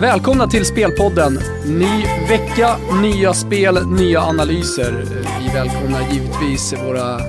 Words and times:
Välkomna 0.00 0.46
till 0.46 0.64
Spelpodden. 0.64 1.38
Ny 1.66 2.04
vecka, 2.28 2.76
nya 3.02 3.34
spel, 3.34 3.86
nya 3.86 4.20
analyser. 4.20 5.04
Vi 5.40 5.48
välkomnar 5.54 6.00
givetvis 6.12 6.74
våra 6.86 7.20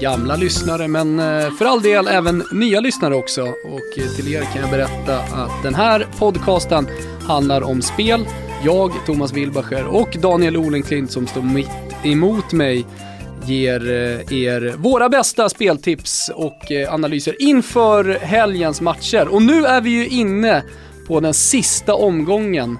gamla 0.00 0.36
lyssnare, 0.36 0.88
men 0.88 1.18
eh, 1.18 1.50
för 1.50 1.64
all 1.64 1.82
del 1.82 2.08
även 2.08 2.42
nya 2.52 2.80
lyssnare 2.80 3.14
också. 3.14 3.42
Och 3.42 3.98
eh, 3.98 4.08
till 4.16 4.34
er 4.34 4.42
kan 4.42 4.62
jag 4.62 4.70
berätta 4.70 5.18
att 5.18 5.62
den 5.62 5.74
här 5.74 6.06
podcasten 6.18 6.88
handlar 7.26 7.62
om 7.62 7.82
spel. 7.82 8.26
Jag, 8.64 8.92
Thomas 9.06 9.32
Wilbacher 9.32 9.86
och 9.86 10.16
Daniel 10.20 10.56
Olenklint 10.56 11.10
som 11.10 11.26
står 11.26 11.42
mitt 11.42 11.70
emot 12.02 12.52
mig 12.52 12.86
ger 13.44 13.90
eh, 13.90 14.38
er 14.42 14.74
våra 14.76 15.08
bästa 15.08 15.48
speltips 15.48 16.30
och 16.34 16.70
analyser 16.88 17.42
inför 17.42 18.18
helgens 18.20 18.80
matcher. 18.80 19.28
Och 19.28 19.42
nu 19.42 19.66
är 19.66 19.80
vi 19.80 19.90
ju 19.90 20.08
inne 20.08 20.62
på 21.10 21.20
den 21.20 21.34
sista 21.34 21.94
omgången. 21.94 22.78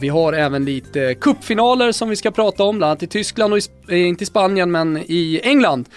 Vi 0.00 0.08
har 0.08 0.32
även 0.32 0.64
lite 0.64 1.14
kuppfinaler 1.14 1.92
som 1.92 2.08
vi 2.08 2.16
ska 2.16 2.30
prata 2.30 2.64
om, 2.64 2.78
bland 2.78 2.90
annat 2.90 3.02
i 3.02 3.06
Tyskland 3.06 3.52
och 3.52 3.58
i, 3.88 3.96
inte 3.96 4.24
i 4.24 4.26
Spanien 4.26 4.70
men 4.70 4.96
i 4.96 5.40
England. 5.42 5.88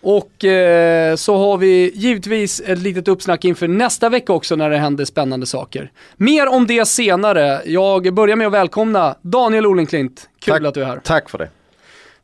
Och 0.00 0.44
eh, 0.44 1.16
så 1.16 1.36
har 1.36 1.58
vi 1.58 1.92
givetvis 1.94 2.62
ett 2.66 2.78
litet 2.78 3.08
uppsnack 3.08 3.44
inför 3.44 3.68
nästa 3.68 4.08
vecka 4.08 4.32
också 4.32 4.56
när 4.56 4.70
det 4.70 4.78
händer 4.78 5.04
spännande 5.04 5.46
saker. 5.46 5.90
Mer 6.16 6.48
om 6.48 6.66
det 6.66 6.88
senare. 6.88 7.62
Jag 7.64 8.14
börjar 8.14 8.36
med 8.36 8.46
att 8.46 8.52
välkomna 8.52 9.16
Daniel 9.22 9.66
Olenklint. 9.66 10.28
Kul 10.40 10.54
tack, 10.54 10.64
att 10.64 10.74
du 10.74 10.82
är 10.82 10.86
här. 10.86 11.00
Tack 11.04 11.30
för 11.30 11.38
det. 11.38 11.48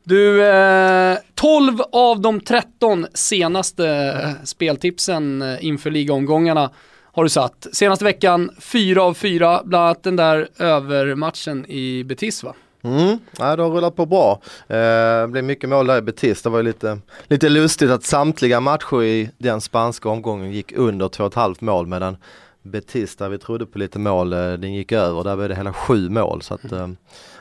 Du, 0.03 0.45
eh, 0.45 1.17
12 1.35 1.81
av 1.91 2.21
de 2.21 2.39
13 2.39 3.07
senaste 3.13 4.35
speltipsen 4.43 5.41
eh, 5.41 5.65
inför 5.65 5.91
ligaomgångarna 5.91 6.69
har 7.13 7.23
du 7.23 7.29
satt. 7.29 7.67
Senaste 7.73 8.05
veckan 8.05 8.51
4 8.59 9.03
av 9.03 9.13
4, 9.13 9.61
bland 9.65 9.85
annat 9.85 10.03
den 10.03 10.15
där 10.15 10.47
övermatchen 10.57 11.65
i 11.69 12.03
Betis 12.03 12.43
va? 12.43 12.53
Mm, 12.83 13.19
ja, 13.37 13.55
det 13.55 13.63
har 13.63 13.69
rullat 13.69 13.95
på 13.95 14.05
bra. 14.05 14.41
Eh, 14.67 14.77
det 15.21 15.27
blev 15.27 15.43
mycket 15.43 15.69
mål 15.69 15.87
där 15.87 15.97
i 15.97 16.01
Betis. 16.01 16.41
Det 16.41 16.49
var 16.49 16.59
ju 16.59 16.63
lite, 16.63 16.99
lite 17.27 17.49
lustigt 17.49 17.89
att 17.89 18.03
samtliga 18.03 18.59
matcher 18.59 19.03
i 19.03 19.29
den 19.37 19.61
spanska 19.61 20.09
omgången 20.09 20.51
gick 20.51 20.71
under 20.77 21.07
2,5 21.07 21.55
mål 21.59 21.87
medan 21.87 22.17
Betis 22.63 23.15
där 23.15 23.29
vi 23.29 23.37
trodde 23.37 23.65
på 23.65 23.79
lite 23.79 23.99
mål, 23.99 24.33
eh, 24.33 24.53
den 24.53 24.73
gick 24.73 24.91
över. 24.91 25.23
Där 25.23 25.35
var 25.35 25.49
det 25.49 25.55
hela 25.55 25.73
sju 25.73 26.09
mål. 26.09 26.41
Så 26.41 26.53
att, 26.53 26.71
eh, 26.71 26.89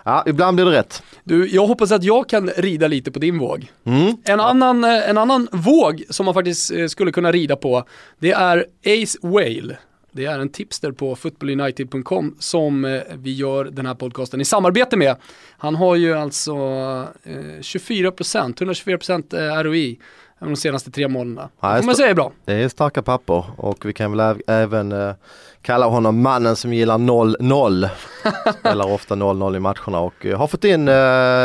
ja, 0.04 0.24
ibland 0.26 0.56
blir 0.56 0.64
det 0.64 0.72
rätt. 0.72 1.02
Du, 1.24 1.48
jag 1.48 1.66
hoppas 1.66 1.92
att 1.92 2.04
jag 2.04 2.28
kan 2.28 2.48
rida 2.48 2.88
lite 2.88 3.10
på 3.10 3.18
din 3.18 3.38
våg. 3.38 3.72
Mm. 3.84 4.16
En, 4.24 4.40
annan, 4.40 4.84
en 4.84 5.18
annan 5.18 5.48
våg 5.52 6.04
som 6.10 6.26
man 6.26 6.34
faktiskt 6.34 6.72
skulle 6.88 7.12
kunna 7.12 7.32
rida 7.32 7.56
på, 7.56 7.84
det 8.18 8.32
är 8.32 8.66
Ace 8.84 9.18
Whale. 9.22 9.76
Det 10.12 10.24
är 10.24 10.38
en 10.38 10.48
tipster 10.48 10.92
på 10.92 11.16
footballunited.com 11.16 12.36
som 12.38 12.84
eh, 12.84 13.00
vi 13.14 13.34
gör 13.34 13.64
den 13.64 13.86
här 13.86 13.94
podcasten 13.94 14.40
i 14.40 14.44
samarbete 14.44 14.96
med. 14.96 15.16
Han 15.58 15.74
har 15.74 15.96
ju 15.96 16.14
alltså 16.14 16.52
24%, 16.52 18.54
124% 18.54 19.62
ROI 19.62 19.98
de 20.40 20.56
senaste 20.56 20.90
tre 20.90 21.08
månaderna. 21.08 21.50
Det 21.60 21.82
får 21.82 21.86
man 21.86 21.96
säga 21.96 22.10
är 22.10 22.14
bra. 22.14 22.32
Det 22.44 22.52
är 22.52 22.68
starka 22.68 23.02
papper 23.02 23.44
och 23.56 23.84
vi 23.84 23.92
kan 23.92 24.16
väl 24.16 24.42
även 24.46 24.92
äh, 24.92 25.14
kalla 25.62 25.86
honom 25.86 26.22
mannen 26.22 26.56
som 26.56 26.72
gillar 26.72 26.98
0-0. 26.98 27.88
Spelar 28.60 28.92
ofta 28.92 29.14
0-0 29.14 29.56
i 29.56 29.60
matcherna 29.60 30.00
och 30.00 30.26
äh, 30.26 30.38
har 30.38 30.46
fått 30.46 30.64
in 30.64 30.88
äh, 30.88 30.94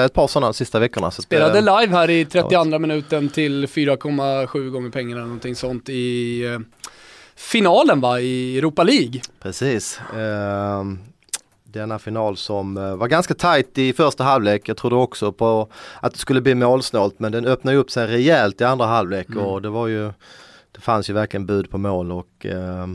ett 0.05 0.13
par 0.13 0.27
sådana 0.27 0.47
de 0.47 0.53
sista 0.53 0.79
veckorna. 0.79 1.11
Så 1.11 1.21
Spelade 1.21 1.61
live 1.61 1.95
här 1.95 2.09
i 2.09 2.25
32 2.25 2.79
minuten 2.79 3.29
till 3.29 3.65
4,7 3.65 4.69
gånger 4.69 4.89
pengarna 4.89 5.15
eller 5.15 5.27
någonting 5.27 5.55
sånt 5.55 5.89
i 5.89 6.43
finalen 7.35 8.01
va, 8.01 8.19
i 8.19 8.57
Europa 8.57 8.83
League. 8.83 9.21
Precis. 9.41 9.99
Denna 11.79 11.99
final 11.99 12.37
som 12.37 12.77
eh, 12.77 12.95
var 12.95 13.07
ganska 13.07 13.33
tajt 13.33 13.77
i 13.77 13.93
första 13.93 14.23
halvlek. 14.23 14.69
Jag 14.69 14.77
trodde 14.77 14.95
också 14.95 15.31
på 15.31 15.67
att 16.01 16.13
det 16.13 16.19
skulle 16.19 16.41
bli 16.41 16.55
målsnålt 16.55 17.19
men 17.19 17.31
den 17.31 17.45
öppnade 17.45 17.77
upp 17.77 17.91
sig 17.91 18.07
rejält 18.07 18.61
i 18.61 18.63
andra 18.63 18.85
halvlek 18.85 19.29
mm. 19.29 19.45
och 19.45 19.61
det 19.61 19.69
var 19.69 19.87
ju 19.87 20.11
Det 20.71 20.81
fanns 20.81 21.09
ju 21.09 21.13
verkligen 21.13 21.45
bud 21.45 21.69
på 21.69 21.77
mål 21.77 22.11
och 22.11 22.45
eh, 22.45 22.87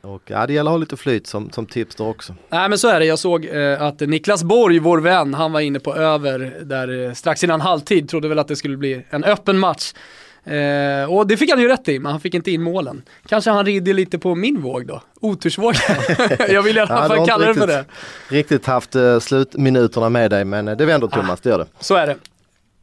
och 0.00 0.22
ja, 0.26 0.46
det 0.46 0.52
gäller 0.52 0.70
att 0.70 0.74
ha 0.74 0.78
lite 0.78 0.96
flyt 0.96 1.26
som, 1.26 1.50
som 1.50 1.66
tipster 1.66 2.06
också. 2.06 2.34
Nej 2.48 2.68
men 2.68 2.78
så 2.78 2.88
är 2.88 3.00
det, 3.00 3.06
jag 3.06 3.18
såg 3.18 3.44
eh, 3.44 3.82
att 3.82 4.00
Niklas 4.00 4.44
Borg, 4.44 4.78
vår 4.78 4.98
vän, 4.98 5.34
han 5.34 5.52
var 5.52 5.60
inne 5.60 5.80
på 5.80 5.94
över 5.94 6.56
där 6.62 7.04
eh, 7.04 7.12
strax 7.12 7.44
innan 7.44 7.60
halvtid, 7.60 8.08
trodde 8.08 8.28
väl 8.28 8.38
att 8.38 8.48
det 8.48 8.56
skulle 8.56 8.76
bli 8.76 9.04
en 9.10 9.24
öppen 9.24 9.58
match. 9.58 9.92
Eh, 10.46 11.12
och 11.14 11.26
det 11.26 11.36
fick 11.36 11.50
han 11.50 11.60
ju 11.60 11.68
rätt 11.68 11.88
i, 11.88 11.98
men 11.98 12.12
han 12.12 12.20
fick 12.20 12.34
inte 12.34 12.50
in 12.50 12.62
målen. 12.62 13.02
Kanske 13.28 13.50
han 13.50 13.66
rider 13.66 13.94
lite 13.94 14.18
på 14.18 14.34
min 14.34 14.62
våg 14.62 14.86
då, 14.86 15.02
otursvåg. 15.20 15.74
jag 16.48 16.62
vill 16.62 16.76
i 16.76 16.80
alla 16.80 17.08
fall 17.08 17.16
ja, 17.16 17.26
kalla 17.26 17.46
det 17.46 17.54
för 17.54 17.66
det. 17.66 17.84
Riktigt 18.28 18.66
haft 18.66 18.96
uh, 18.96 19.18
slutminuterna 19.18 20.08
med 20.08 20.30
dig, 20.30 20.44
men 20.44 20.68
eh, 20.68 20.76
det 20.76 20.86
vänder 20.86 21.08
Thomas, 21.08 21.30
ah, 21.30 21.42
det 21.42 21.48
gör 21.48 21.58
det. 21.58 21.66
Så 21.80 21.94
är 21.94 22.06
det. 22.06 22.16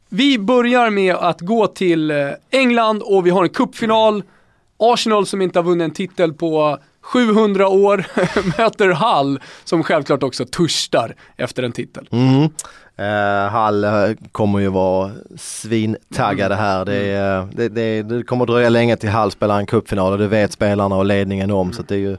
Vi 0.08 0.38
börjar 0.38 0.90
med 0.90 1.14
att 1.14 1.40
gå 1.40 1.66
till 1.66 2.10
eh, 2.10 2.16
England 2.50 3.02
och 3.02 3.26
vi 3.26 3.30
har 3.30 3.42
en 3.42 3.50
cupfinal. 3.50 4.22
Arsenal 4.78 5.26
som 5.26 5.42
inte 5.42 5.58
har 5.58 5.64
vunnit 5.64 5.84
en 5.84 5.90
titel 5.90 6.32
på 6.32 6.78
700 7.00 7.68
år 7.68 8.06
möter 8.58 8.88
Hall 8.88 9.40
som 9.64 9.82
självklart 9.82 10.22
också 10.22 10.44
törstar 10.44 11.14
efter 11.36 11.62
en 11.62 11.72
titel. 11.72 12.08
Mm. 12.12 12.48
Uh, 13.00 13.50
Hall 13.50 13.84
eh, 13.84 14.10
kommer 14.32 14.58
ju 14.58 14.68
vara 14.68 15.10
svintaggade 15.36 16.54
här. 16.54 16.84
Det, 16.84 17.16
mm. 17.16 17.50
det, 17.52 17.68
det, 17.68 18.02
det, 18.02 18.22
kommer 18.22 18.46
dröja 18.46 18.68
länge 18.68 18.96
till 18.96 19.08
Hall 19.08 19.30
spelar 19.30 19.58
en 19.58 19.66
cupfinal 19.66 20.12
och 20.12 20.18
det 20.18 20.26
vet 20.26 20.52
spelarna 20.52 20.96
och 20.96 21.04
ledningen 21.04 21.50
om. 21.50 21.60
Mm. 21.60 21.72
Så 21.72 21.82
det 21.82 21.94
är 21.94 21.98
ju, 21.98 22.16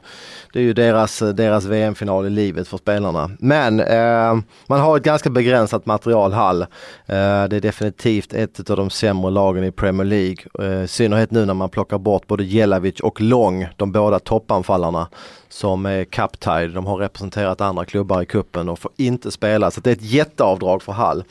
det 0.52 0.58
är 0.58 0.62
ju 0.62 0.72
deras, 0.72 1.18
deras 1.18 1.64
VM-final 1.64 2.26
i 2.26 2.30
livet 2.30 2.68
för 2.68 2.76
spelarna. 2.76 3.30
Men 3.38 3.80
uh, 3.80 4.40
man 4.66 4.80
har 4.80 4.96
ett 4.96 5.02
ganska 5.02 5.30
begränsat 5.30 5.86
material 5.86 6.32
Hall. 6.32 6.62
Uh, 6.62 6.66
det 7.06 7.56
är 7.56 7.60
definitivt 7.60 8.32
ett 8.32 8.70
av 8.70 8.76
de 8.76 8.90
sämre 8.90 9.30
lagen 9.30 9.64
i 9.64 9.72
Premier 9.72 10.04
League. 10.04 10.84
I 10.84 10.88
synnerhet 10.88 11.30
nu 11.30 11.44
när 11.44 11.54
man 11.54 11.70
plockar 11.70 11.98
bort 11.98 12.26
både 12.26 12.44
Jelavic 12.44 13.00
och 13.00 13.20
Long, 13.20 13.68
de 13.76 13.92
båda 13.92 14.18
toppanfallarna 14.18 15.08
som 15.56 15.86
är 15.86 16.04
cup-tied. 16.04 16.74
De 16.74 16.86
har 16.86 16.96
representerat 16.96 17.60
andra 17.60 17.84
klubbar 17.84 18.22
i 18.22 18.26
kuppen 18.26 18.68
och 18.68 18.78
får 18.78 18.92
inte 18.96 19.30
spela. 19.30 19.70
Så 19.70 19.80
det 19.80 19.90
är 19.90 19.94
ett 19.94 20.02
jätteavdrag 20.02 20.82
för 20.82 20.92
Hall. 20.92 21.24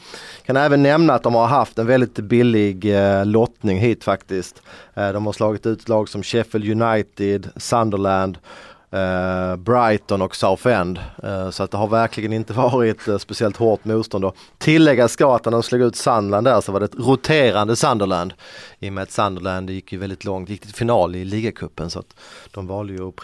Kan 0.46 0.58
även 0.58 0.84
nämna 0.84 1.14
att 1.14 1.24
de 1.24 1.36
har 1.36 1.48
haft 1.48 1.80
en 1.80 1.88
väldigt 1.88 2.16
billig 2.16 2.96
eh, 2.96 3.26
lottning 3.26 3.80
hit 3.80 4.04
faktiskt. 4.04 4.62
Eh, 4.94 5.10
de 5.10 5.26
har 5.26 5.34
slagit 5.34 5.66
ut 5.66 5.90
lag 5.90 6.10
som 6.10 6.24
Sheffield 6.24 6.82
United, 6.82 7.50
Sunderland 7.56 8.38
Brighton 9.58 10.22
och 10.22 10.36
Southend. 10.36 11.00
Eh, 11.24 11.50
så 11.50 11.64
att 11.64 11.72
det 11.72 11.78
har 11.78 11.88
verkligen 11.88 12.34
inte 12.34 12.54
varit 12.72 13.08
eh, 13.08 13.18
speciellt 13.18 13.58
hårt 13.58 13.86
motstånd. 13.86 14.32
Tilläggas 14.58 15.12
ska 15.12 15.36
att 15.36 15.46
när 15.46 15.52
de 15.52 15.64
slog 15.64 15.82
ut 15.82 15.96
Sunderland 15.96 16.48
där 16.48 16.62
så 16.62 16.72
var 16.72 16.80
det 16.80 16.86
ett 16.86 16.96
roterande 16.96 17.76
Sunderland. 17.76 18.34
I 18.80 18.90
och 18.90 18.94
med 18.94 19.02
att 19.04 19.12
Sunderland 19.12 19.70
gick 19.70 19.92
ju 19.92 19.98
väldigt 19.98 20.26
långt, 20.26 20.50
gick 20.50 20.62
till 20.62 20.74
final 20.74 21.16
i 21.16 21.26
ligacupen 21.26 21.90
så 21.90 22.00
att 22.00 22.16
de 22.52 22.68
valde 22.68 22.94
ju 22.94 23.08
att 23.08 23.16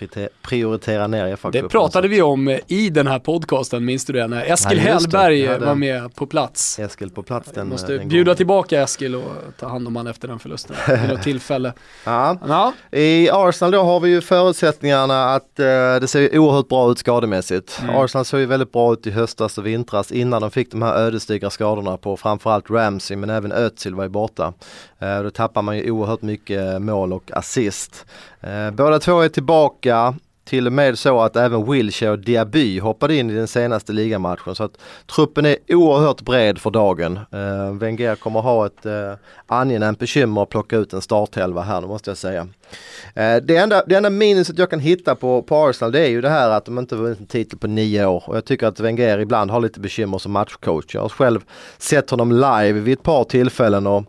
prioritera 0.42 1.08
ner 1.08 1.36
fa 1.36 1.52
Det 1.52 1.70
pratade 1.70 2.08
vi 2.08 2.22
om 2.22 2.48
eh, 2.48 2.60
i 2.68 2.90
den 2.90 3.08
här 3.08 3.20
podcasten, 3.20 3.86
minns 3.86 4.06
du 4.06 4.14
det? 4.14 4.28
När 4.28 4.52
Eskil 4.52 4.78
Nej, 4.78 4.88
Hellberg 4.88 5.40
ja, 5.40 5.60
var 5.60 5.76
med 5.76 6.16
på 6.16 6.26
plats. 6.26 6.80
Eskil 6.80 7.10
på 7.10 7.24
plats 7.24 7.52
den 7.54 7.70
Måste 7.70 7.94
den 7.94 8.08
bjuda 8.08 8.24
gången. 8.24 8.38
tillbaka 8.38 8.82
Eskil 8.82 9.16
och 9.16 9.32
ta 9.60 9.68
hand 9.68 9.88
om 9.88 9.96
han 9.96 10.08
efter 10.08 10.28
den 10.28 10.40
förlusten 10.40 10.76
vid 10.88 11.10
något 11.10 11.24
tillfälle. 11.24 11.74
ja. 12.06 12.38
ja. 12.48 12.74
I 13.00 13.30
Arsenal 13.30 13.72
då 13.72 13.84
har 13.84 14.00
vi 14.00 14.10
ju 14.10 14.22
förutsättningarna 14.22 15.34
att 15.36 15.60
Eh, 15.61 15.61
det 16.00 16.08
ser 16.08 16.40
oerhört 16.40 16.68
bra 16.68 16.92
ut 16.92 16.98
skademässigt. 16.98 17.80
Mm. 17.82 17.96
Arsenal 17.96 18.26
såg 18.26 18.40
ju 18.40 18.46
väldigt 18.46 18.72
bra 18.72 18.94
ut 18.94 19.08
i 19.08 19.12
höstas 19.12 19.58
och 19.58 19.66
vintras 19.66 20.12
innan 20.12 20.42
de 20.42 20.52
fick 20.52 20.72
de 20.72 20.82
här 20.82 20.96
ödesdigra 20.96 21.50
skadorna 21.50 21.98
på 21.98 22.18
framförallt 22.18 22.70
Ramsey 22.70 23.18
men 23.18 23.30
även 23.30 23.52
Özil 23.52 23.96
var 23.96 24.04
ju 24.04 24.10
borta. 24.10 24.54
Eh, 25.00 25.24
då 25.24 25.30
tappar 25.30 25.62
man 25.62 25.78
ju 25.78 25.92
oerhört 25.92 26.22
mycket 26.22 26.82
mål 26.82 27.14
och 27.14 27.32
assist. 27.34 28.06
Eh, 28.42 28.72
båda 28.72 29.00
två 29.00 29.22
är 29.22 29.30
tillbaka 29.30 30.16
till 30.52 30.68
och 30.68 30.74
med 30.74 31.00
så 31.00 31.22
att 31.22 31.36
även 31.36 31.72
Wilshire 31.72 32.12
och 32.12 32.20
Diaby 32.20 32.80
hoppade 32.80 33.16
in 33.16 33.30
i 33.30 33.34
den 33.34 33.48
senaste 33.48 33.94
ligamatchen 33.94 34.56
så 34.56 34.64
att 34.64 34.78
truppen 35.16 35.46
är 35.46 35.58
oerhört 35.70 36.22
bred 36.22 36.60
för 36.60 36.72
dagen. 36.72 37.20
Uh, 37.34 37.78
Wenger 37.78 38.16
kommer 38.16 38.40
ha 38.40 38.66
ett 38.66 38.86
uh, 38.86 39.14
angenämt 39.48 40.00
bekymmer 40.00 40.44
att 40.44 40.50
plocka 40.50 40.78
ut 40.78 40.94
en 40.94 41.02
startelva 41.02 41.62
här, 41.62 41.82
måste 41.82 42.10
jag 42.10 42.18
säga. 42.18 42.42
Uh, 42.42 43.44
det, 43.44 43.58
enda, 43.58 43.84
det 43.88 43.96
enda 43.96 44.10
minuset 44.10 44.58
jag 44.58 44.70
kan 44.70 44.80
hitta 44.80 45.16
på, 45.16 45.42
på 45.42 45.56
Arsenal 45.56 45.92
det 45.92 46.00
är 46.00 46.10
ju 46.10 46.22
det 46.22 46.30
här 46.30 46.50
att 46.50 46.66
de 46.66 46.80
inte 46.80 46.96
vunnit 46.96 47.20
en 47.20 47.26
titel 47.26 47.60
på 47.60 47.68
nio 47.68 48.06
år 48.06 48.24
och 48.28 48.36
jag 48.36 48.46
tycker 48.46 48.68
att 48.68 48.80
Wenger 48.80 49.20
ibland 49.20 49.52
har 49.52 49.60
lite 49.60 49.80
bekymmer 49.80 50.18
som 50.18 50.32
matchcoach. 50.32 50.96
Jag 50.96 51.02
har 51.02 51.10
själv 51.10 51.40
sett 51.78 52.10
honom 52.10 52.32
live 52.32 52.80
vid 52.80 52.94
ett 52.94 53.04
par 53.04 53.24
tillfällen 53.24 53.88
och, 53.88 54.04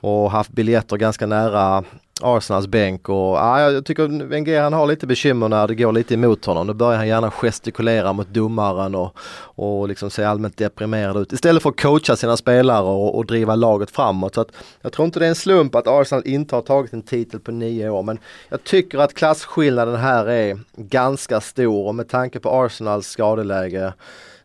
och 0.00 0.30
haft 0.30 0.50
biljetter 0.50 0.96
ganska 0.96 1.26
nära 1.26 1.84
Arsenals 2.22 2.66
bänk 2.66 3.08
och 3.08 3.36
ja, 3.36 3.70
jag 3.70 3.84
tycker 3.84 4.24
Wenger 4.24 4.62
han 4.62 4.72
har 4.72 4.86
lite 4.86 5.06
bekymmer 5.06 5.48
när 5.48 5.68
det 5.68 5.74
går 5.74 5.92
lite 5.92 6.14
emot 6.14 6.44
honom. 6.44 6.66
Då 6.66 6.74
börjar 6.74 6.98
han 6.98 7.08
gärna 7.08 7.30
gestikulera 7.30 8.12
mot 8.12 8.28
domaren 8.28 8.94
och, 8.94 9.16
och 9.38 9.88
liksom 9.88 10.10
se 10.10 10.24
allmänt 10.24 10.56
deprimerad 10.56 11.16
ut. 11.16 11.32
Istället 11.32 11.62
för 11.62 11.70
att 11.70 11.80
coacha 11.80 12.16
sina 12.16 12.36
spelare 12.36 12.84
och, 12.84 13.16
och 13.18 13.26
driva 13.26 13.54
laget 13.54 13.90
framåt. 13.90 14.34
Så 14.34 14.40
att 14.40 14.52
jag 14.82 14.92
tror 14.92 15.06
inte 15.06 15.18
det 15.18 15.24
är 15.24 15.30
en 15.30 15.34
slump 15.34 15.74
att 15.74 15.86
Arsenal 15.86 16.26
inte 16.26 16.54
har 16.54 16.62
tagit 16.62 16.92
en 16.92 17.02
titel 17.02 17.40
på 17.40 17.52
nio 17.52 17.88
år 17.88 18.02
men 18.02 18.18
jag 18.48 18.64
tycker 18.64 18.98
att 18.98 19.14
klasskillnaden 19.14 19.96
här 19.96 20.30
är 20.30 20.60
ganska 20.76 21.40
stor 21.40 21.86
och 21.86 21.94
med 21.94 22.08
tanke 22.08 22.40
på 22.40 22.50
Arsenals 22.50 23.06
skadeläge 23.06 23.92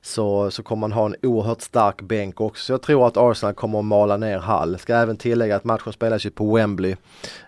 så, 0.02 0.52
så 0.52 0.64
kommer 0.64 0.80
man 0.80 0.92
ha 0.92 1.06
en 1.06 1.16
oerhört 1.22 1.62
stark 1.62 2.02
bänk 2.02 2.42
också. 2.42 2.66
Så 2.66 2.74
jag 2.74 2.82
tror 2.82 3.08
att 3.08 3.18
Arsenal 3.18 3.54
kommer 3.54 3.80
att 3.80 3.86
mala 3.86 4.18
ner 4.18 4.40
Hall. 4.40 4.80
Ska 4.80 4.96
även 4.96 5.18
tillägga 5.18 5.56
att 5.56 5.64
matchen 5.64 5.94
spelas 5.94 6.26
ju 6.26 6.30
på 6.30 6.56
Wembley 6.56 6.92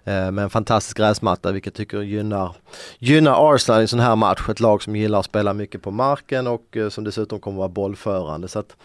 eh, 0.04 0.32
med 0.32 0.40
en 0.40 0.50
fantastisk 0.50 0.98
gräsmatta 0.98 1.52
vilket 1.52 1.74
tycker 1.74 2.02
gynnar, 2.02 2.56
gynnar 3.00 3.54
Arsenal 3.56 3.80
i 3.80 3.82
en 3.82 3.88
sån 3.88 4.00
här 4.00 4.16
match. 4.16 4.50
Ett 4.50 4.60
lag 4.60 4.84
som 4.84 4.96
gillar 4.96 5.20
att 5.20 5.26
spela 5.26 5.54
mycket 5.54 5.82
på 5.82 5.92
marken 5.92 6.48
och 6.48 6.78
eh, 6.78 6.90
som 6.90 7.04
dessutom 7.04 7.40
kommer 7.40 7.56
att 7.56 7.60
vara 7.60 7.70
bollförande. 7.70 8.48
Så 8.48 8.60
att, 8.60 8.76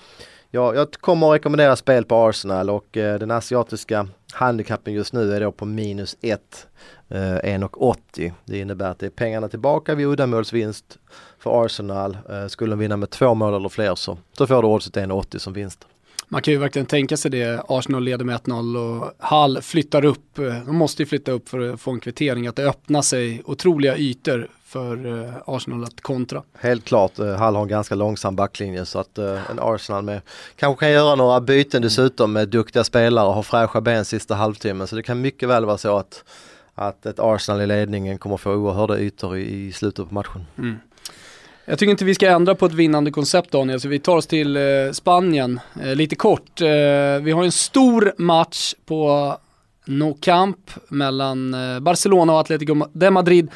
jag, 0.50 0.76
jag 0.76 0.92
kommer 0.92 1.26
att 1.26 1.34
rekommendera 1.34 1.76
spel 1.76 2.04
på 2.04 2.28
Arsenal 2.28 2.70
och 2.70 2.96
eh, 2.96 3.18
den 3.18 3.30
asiatiska 3.30 4.08
handikappen 4.32 4.94
just 4.94 5.12
nu 5.12 5.34
är 5.34 5.40
då 5.40 5.52
på 5.52 5.64
minus 5.64 6.16
1, 6.20 6.66
eh, 7.08 7.18
1,80. 7.18 8.32
Det 8.44 8.58
innebär 8.58 8.90
att 8.90 8.98
det 8.98 9.06
är 9.06 9.10
pengarna 9.10 9.48
tillbaka 9.48 9.94
vid 9.94 10.06
uddamålsvinst 10.06 10.98
för 11.38 11.64
Arsenal. 11.64 12.18
Eh, 12.30 12.46
skulle 12.46 12.72
de 12.72 12.78
vinna 12.78 12.96
med 12.96 13.10
två 13.10 13.34
mål 13.34 13.54
eller 13.54 13.68
fler 13.68 13.94
så, 13.94 14.18
så 14.32 14.46
får 14.46 14.62
du 14.62 14.68
oddset 14.68 14.96
1,80 14.96 15.38
som 15.38 15.52
vinst. 15.52 15.86
Man 16.28 16.42
kan 16.42 16.52
ju 16.52 16.58
verkligen 16.58 16.86
tänka 16.86 17.16
sig 17.16 17.30
det. 17.30 17.62
Arsenal 17.68 18.04
leder 18.04 18.24
med 18.24 18.36
1-0 18.36 18.76
och 18.76 19.12
Hall 19.18 19.62
flyttar 19.62 20.04
upp. 20.04 20.38
Eh, 20.38 20.64
de 20.66 20.76
måste 20.76 21.02
ju 21.02 21.06
flytta 21.06 21.32
upp 21.32 21.48
för 21.48 21.72
att 21.72 21.80
få 21.80 21.90
en 21.90 22.00
kvittering. 22.00 22.46
Att 22.46 22.56
det 22.56 22.68
öppnar 22.68 23.02
sig 23.02 23.42
otroliga 23.44 23.96
ytor 23.96 24.48
för 24.68 25.06
eh, 25.06 25.34
Arsenal 25.46 25.84
att 25.84 26.00
kontra. 26.00 26.42
Helt 26.60 26.84
klart, 26.84 27.18
Hall 27.18 27.54
har 27.54 27.62
en 27.62 27.68
ganska 27.68 27.94
långsam 27.94 28.36
backlinje 28.36 28.86
så 28.86 28.98
att 28.98 29.18
en 29.18 29.58
Arsenal 29.60 30.04
med 30.04 30.20
kanske 30.56 30.80
kan 30.80 30.90
göra 30.90 31.14
några 31.14 31.40
byten 31.40 31.82
dessutom 31.82 32.32
med 32.32 32.48
duktiga 32.48 32.84
spelare 32.84 33.26
och 33.26 33.34
ha 33.34 33.42
fräscha 33.42 33.80
ben 33.80 34.04
sista 34.04 34.34
halvtimmen. 34.34 34.86
Så 34.86 34.96
det 34.96 35.02
kan 35.02 35.20
mycket 35.20 35.48
väl 35.48 35.64
vara 35.64 35.78
så 35.78 35.96
att, 35.96 36.24
att 36.74 37.06
ett 37.06 37.18
Arsenal 37.18 37.60
i 37.60 37.66
ledningen 37.66 38.18
kommer 38.18 38.36
få 38.36 38.52
oerhörda 38.52 38.98
ytor 38.98 39.36
i, 39.36 39.66
i 39.66 39.72
slutet 39.72 40.08
på 40.08 40.14
matchen. 40.14 40.46
Mm. 40.58 40.76
Jag 41.64 41.78
tycker 41.78 41.90
inte 41.90 42.04
vi 42.04 42.14
ska 42.14 42.28
ändra 42.30 42.54
på 42.54 42.66
ett 42.66 42.72
vinnande 42.72 43.10
koncept 43.10 43.50
Daniel, 43.50 43.80
så 43.80 43.88
vi 43.88 43.98
tar 43.98 44.16
oss 44.16 44.26
till 44.26 44.56
eh, 44.56 44.62
Spanien. 44.92 45.60
Eh, 45.82 45.94
lite 45.94 46.16
kort, 46.16 46.60
eh, 46.60 46.66
vi 47.22 47.30
har 47.30 47.44
en 47.44 47.52
stor 47.52 48.12
match 48.18 48.74
på 48.86 49.36
No 49.84 50.14
Camp 50.20 50.70
mellan 50.88 51.54
eh, 51.54 51.80
Barcelona 51.80 52.32
och 52.32 52.40
Atletico 52.40 52.86
de 52.92 53.10
Madrid 53.10 53.50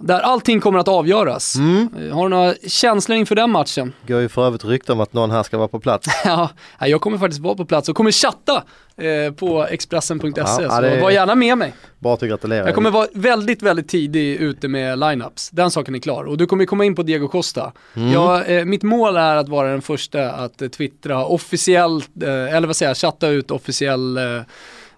där 0.00 0.20
allting 0.20 0.60
kommer 0.60 0.78
att 0.78 0.88
avgöras. 0.88 1.56
Mm. 1.56 1.88
Eh, 1.98 2.14
har 2.14 2.22
du 2.22 2.28
några 2.28 2.54
känslor 2.66 3.18
inför 3.18 3.34
den 3.34 3.50
matchen? 3.50 3.92
Det 4.06 4.12
går 4.12 4.22
ju 4.22 4.28
för 4.28 4.46
övrigt 4.46 4.64
rykte 4.64 4.92
om 4.92 5.00
att 5.00 5.12
någon 5.12 5.30
här 5.30 5.42
ska 5.42 5.58
vara 5.58 5.68
på 5.68 5.80
plats. 5.80 6.08
ja, 6.24 6.50
jag 6.80 7.00
kommer 7.00 7.18
faktiskt 7.18 7.40
vara 7.40 7.54
på 7.54 7.64
plats 7.64 7.88
och 7.88 7.96
kommer 7.96 8.12
chatta 8.12 8.64
eh, 8.96 9.32
på 9.32 9.66
Expressen.se, 9.66 10.32
ja, 10.36 10.46
så 10.46 10.62
är... 10.62 11.00
var 11.00 11.10
gärna 11.10 11.34
med 11.34 11.58
mig. 11.58 11.74
Bara 11.98 12.14
att 12.14 12.20
gratulera. 12.20 12.66
Jag 12.66 12.74
kommer 12.74 12.90
vara 12.90 13.06
väldigt, 13.14 13.62
väldigt 13.62 13.88
tidig 13.88 14.36
ute 14.36 14.68
med 14.68 14.98
lineups. 14.98 15.50
Den 15.50 15.70
saken 15.70 15.94
är 15.94 15.98
klar. 15.98 16.24
Och 16.24 16.38
du 16.38 16.46
kommer 16.46 16.64
komma 16.64 16.84
in 16.84 16.94
på 16.94 17.02
Diego 17.02 17.28
Costa. 17.28 17.72
Mm. 17.94 18.12
Jag, 18.12 18.56
eh, 18.56 18.64
mitt 18.64 18.82
mål 18.82 19.16
är 19.16 19.36
att 19.36 19.48
vara 19.48 19.70
den 19.70 19.82
första 19.82 20.30
att 20.30 20.62
eh, 20.62 20.68
twittra 20.68 21.24
officiellt, 21.24 22.22
eh, 22.22 22.56
eller 22.56 22.66
vad 22.66 22.76
säger 22.76 22.90
jag, 22.90 22.96
chatta 22.96 23.28
ut 23.28 23.50
officiell 23.50 24.18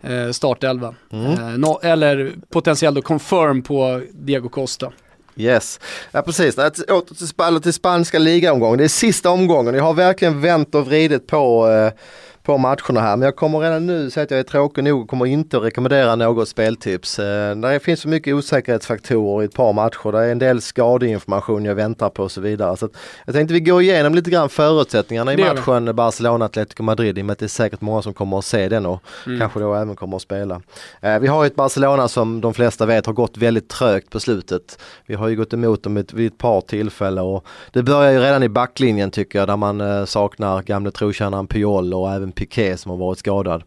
eh, 0.03 0.31
startelva. 0.31 0.95
Mm. 1.13 1.33
Eh, 1.33 1.59
no, 1.59 1.81
eller 1.83 2.33
potentiellt 2.51 2.95
då 2.95 3.03
confirm 3.03 3.63
på 3.63 4.03
Diego 4.13 4.49
Costa. 4.49 4.93
Yes, 5.37 5.81
ja 6.11 6.23
precis. 6.23 6.59
Åter 6.59 7.15
till, 7.15 7.63
till 7.63 7.73
spanska 7.73 8.19
ligaomgången. 8.19 8.79
Det 8.79 8.85
är 8.85 8.89
sista 8.89 9.31
omgången. 9.31 9.75
Jag 9.75 9.85
har 9.85 9.95
verkligen 9.95 10.41
vänt 10.41 10.75
och 10.75 10.87
vridit 10.87 11.27
på 11.27 11.71
eh, 11.71 11.93
på 12.43 12.59
matcherna 12.59 13.01
här. 13.01 13.17
Men 13.17 13.27
jag 13.27 13.37
kommer 13.37 13.59
redan 13.59 13.87
nu 13.87 14.11
säga 14.11 14.25
att 14.25 14.31
jag 14.31 14.41
är 14.41 14.45
tråkig 14.45 14.85
nog 14.85 15.03
och 15.03 15.09
kommer 15.09 15.27
inte 15.27 15.57
att 15.57 15.63
rekommendera 15.63 16.17
något 16.17 16.49
speltips. 16.49 17.19
Eh, 17.19 17.57
det 17.57 17.81
finns 17.81 18.01
så 18.01 18.09
mycket 18.09 18.35
osäkerhetsfaktorer 18.35 19.43
i 19.43 19.45
ett 19.45 19.55
par 19.55 19.73
matcher. 19.73 20.13
Det 20.13 20.19
är 20.19 20.33
en 20.33 20.39
del 20.39 20.61
skadeinformation 20.61 21.65
jag 21.65 21.75
väntar 21.75 22.09
på 22.09 22.23
och 22.23 22.33
så 22.33 22.41
vidare. 22.41 22.77
Så 22.77 22.89
jag 23.25 23.35
tänkte 23.35 23.55
vi 23.55 23.61
går 23.61 23.83
igenom 23.83 24.15
lite 24.15 24.31
grann 24.31 24.49
förutsättningarna 24.49 25.33
i 25.33 25.37
matchen 25.37 25.97
Barcelona-Atletico 25.97 26.83
Madrid 26.83 27.19
i 27.19 27.23
och 27.23 27.27
med 27.27 27.33
att 27.33 27.39
det 27.39 27.47
är 27.47 27.49
säkert 27.49 27.81
många 27.81 28.03
som 28.03 28.15
kommer 28.15 28.39
att 28.39 28.45
se 28.45 28.69
den 28.69 28.87
och 28.87 29.03
mm. 29.27 29.39
kanske 29.39 29.61
då 29.61 29.75
även 29.75 29.97
kommer 29.97 30.17
att 30.17 30.23
spela. 30.23 30.63
Eh, 31.01 31.19
vi 31.19 31.27
har 31.27 31.47
ett 31.47 31.55
Barcelona 31.55 32.09
som 32.09 32.41
de 32.41 32.55
flesta 32.55 32.87
vet 32.87 33.07
har 33.07 33.13
gått 33.13 33.37
väldigt 33.37 33.69
trögt 33.69 34.11
på 34.11 34.21
slutet. 34.21 34.79
Vi 35.07 35.15
har 35.15 35.29
ju 35.29 35.37
gått 35.37 35.53
emot 35.53 35.83
dem 35.83 36.05
vid 36.13 36.27
ett 36.27 36.39
par 36.39 36.61
tillfällen 36.61 37.25
och 37.25 37.47
det 37.73 37.83
börjar 37.83 38.13
ju 38.13 38.19
redan 38.19 38.43
i 38.43 38.49
backlinjen 38.49 39.11
tycker 39.11 39.39
jag 39.39 39.49
där 39.49 39.57
man 39.57 39.81
eh, 39.81 40.05
saknar 40.05 40.63
gamle 40.63 40.91
trotjänaren 40.91 41.47
Piol 41.47 41.95
och 41.95 42.13
även 42.13 42.32
Piqué 42.33 42.77
som 42.77 42.91
har 42.91 42.99
varit 42.99 43.19
skadad. 43.19 43.63